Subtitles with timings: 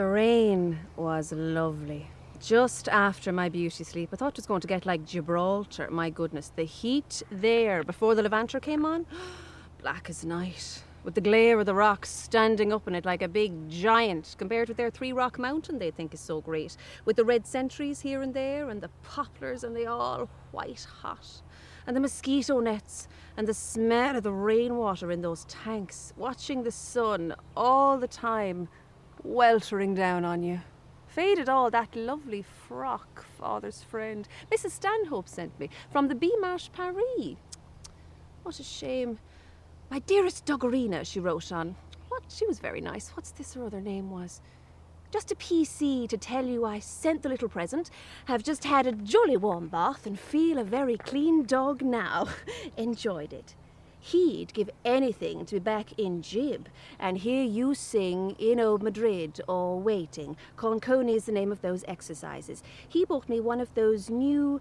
[0.00, 2.08] The rain was lovely.
[2.40, 5.90] Just after my beauty sleep, I thought it was going to get like Gibraltar.
[5.90, 9.04] My goodness, the heat there before the Levanter came on,
[9.82, 13.28] black as night, with the glare of the rocks standing up in it like a
[13.28, 17.24] big giant, compared with their Three Rock Mountain they think is so great, with the
[17.26, 21.42] red sentries here and there, and the poplars, and they all white hot,
[21.86, 23.06] and the mosquito nets,
[23.36, 28.66] and the smell of the rainwater in those tanks, watching the sun all the time
[29.24, 30.60] weltering down on you.
[31.06, 34.70] Faded all that lovely frock father's friend, Mrs.
[34.70, 37.36] Stanhope, sent me from the Bemarsh Paris.
[38.42, 39.18] What a shame.
[39.90, 41.74] My dearest Doggerina, she wrote on.
[42.08, 42.22] What?
[42.28, 43.10] She was very nice.
[43.10, 44.40] What's this her other name was?
[45.10, 47.90] Just a PC to tell you I sent the little present,
[48.26, 52.28] have just had a jolly warm bath and feel a very clean dog now.
[52.76, 53.56] Enjoyed it.
[54.00, 56.68] He'd give anything to be back in Gib
[56.98, 60.36] and hear you sing in old Madrid or Waiting.
[60.56, 62.62] Concone is the name of those exercises.
[62.88, 64.60] He bought me one of those new,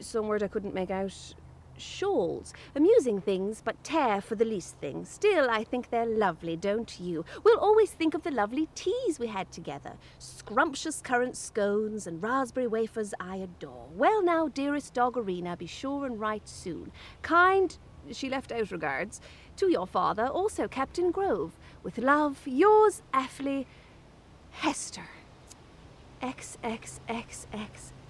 [0.00, 1.34] some word I couldn't make out,
[1.76, 2.52] shawls.
[2.74, 5.04] Amusing things, but tear for the least thing.
[5.04, 7.24] Still, I think they're lovely, don't you?
[7.42, 9.92] We'll always think of the lovely teas we had together.
[10.18, 13.86] Scrumptious currant scones and raspberry wafers I adore.
[13.94, 16.92] Well now, dearest Doggerina, be sure and write soon.
[17.22, 17.78] Kind
[18.12, 19.20] she left out regards,
[19.56, 21.52] to your father, also Captain Grove.
[21.82, 23.66] With love, yours, Affley,
[24.50, 25.08] Hester.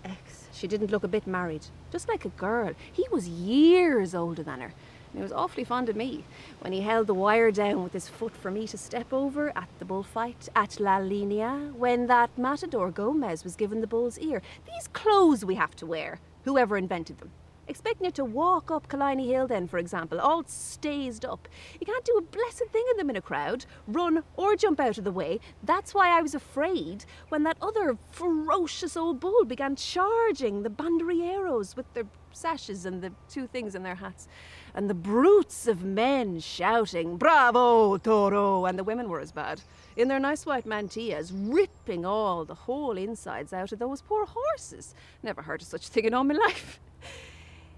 [0.04, 0.44] XXXXX.
[0.52, 2.72] She didn't look a bit married, just like a girl.
[2.92, 4.72] He was years older than her.
[5.12, 6.24] And he was awfully fond of me
[6.60, 9.68] when he held the wire down with his foot for me to step over at
[9.78, 14.42] the bullfight at La Linea when that matador Gomez was given the bull's ear.
[14.66, 17.30] These clothes we have to wear, whoever invented them.
[17.66, 21.48] Expecting you to walk up Killiney Hill, then, for example, all stazed up.
[21.80, 24.98] You can't do a blessed thing in them in a crowd, run or jump out
[24.98, 25.40] of the way.
[25.62, 31.74] That's why I was afraid when that other ferocious old bull began charging the banderilleros
[31.74, 34.28] with their sashes and the two things in their hats.
[34.74, 38.66] And the brutes of men shouting, Bravo, Toro!
[38.66, 39.62] And the women were as bad,
[39.96, 44.94] in their nice white mantillas, ripping all the whole insides out of those poor horses.
[45.22, 46.80] Never heard of such a thing in all my life.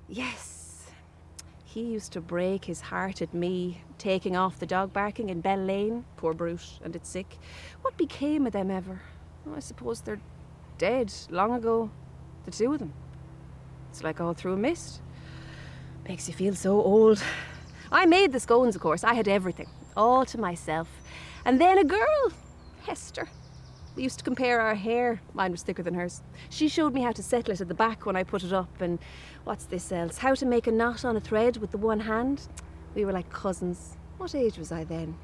[0.08, 0.90] Yes,
[1.64, 5.58] he used to break his heart at me, taking off the dog barking in Bell
[5.58, 7.38] Lane, poor brute, and it's sick.
[7.82, 9.00] What became of them ever?
[9.46, 10.20] Oh, I suppose they're
[10.78, 11.90] dead long ago,
[12.44, 12.92] the two of them.
[13.90, 15.00] It's like all through a mist.
[16.08, 17.20] Makes you feel so old.
[17.90, 19.02] I made the scones, of course.
[19.02, 20.88] I had everything, all to myself.
[21.44, 22.32] And then a girl,
[22.84, 23.28] Hester.
[23.96, 25.22] We used to compare our hair.
[25.32, 26.22] Mine was thicker than hers.
[26.50, 28.82] She showed me how to settle it at the back when I put it up,
[28.82, 28.98] and
[29.44, 30.18] what's this else?
[30.18, 32.46] How to make a knot on a thread with the one hand.
[32.94, 33.96] We were like cousins.
[34.18, 35.16] What age was I then?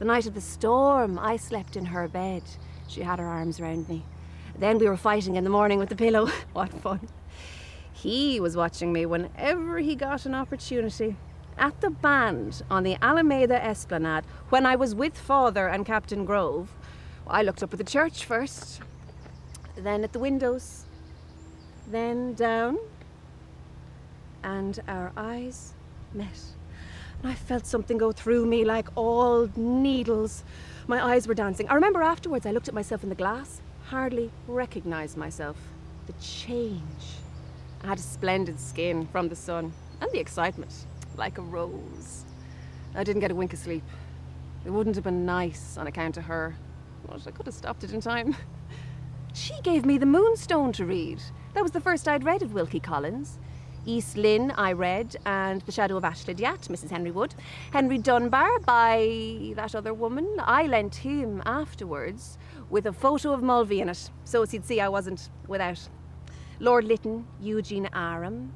[0.00, 2.42] The night of the storm, I slept in her bed.
[2.88, 4.04] She had her arms round me.
[4.58, 6.26] Then we were fighting in the morning with the pillow.
[6.52, 7.08] what fun.
[7.92, 11.14] He was watching me whenever he got an opportunity.
[11.56, 16.74] At the band on the Alameda Esplanade, when I was with father and Captain Grove,
[17.30, 18.80] I looked up at the church first,
[19.76, 20.84] then at the windows,
[21.86, 22.76] then down,
[24.42, 25.74] and our eyes
[26.12, 26.26] met.
[27.22, 30.42] And I felt something go through me like all needles.
[30.88, 31.68] My eyes were dancing.
[31.68, 35.56] I remember afterwards I looked at myself in the glass, hardly recognized myself.
[36.06, 36.82] The change.
[37.84, 40.74] I had a splendid skin from the sun and the excitement,
[41.16, 42.24] like a rose.
[42.94, 43.84] I didn't get a wink of sleep.
[44.66, 46.56] It wouldn't have been nice on account of her.
[47.10, 48.36] But I could have stopped it in time.
[49.32, 51.22] She gave me the Moonstone to read.
[51.54, 53.38] That was the first I'd read of Wilkie Collins.
[53.86, 56.90] East Lynne, I read, and The Shadow of Ashlydyat, Mrs.
[56.90, 57.36] Henry Wood.
[57.72, 60.28] Henry Dunbar by that other woman.
[60.40, 62.38] I lent him afterwards
[62.68, 65.88] with a photo of Mulvey in it, so as he'd see I wasn't without.
[66.58, 68.52] Lord Lytton, Eugene Aram.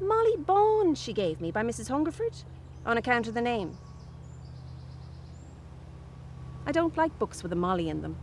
[0.00, 1.88] Molly Bawn she gave me by Mrs.
[1.88, 2.34] Hungerford,
[2.84, 3.76] on account of the name.
[6.66, 8.16] I don't like books with a Molly in them.